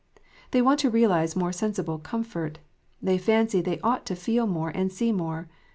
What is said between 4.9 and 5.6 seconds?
see more.